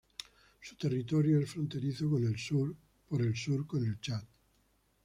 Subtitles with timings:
[0.59, 4.23] Su territorio es fronterizo por el sur con Chad.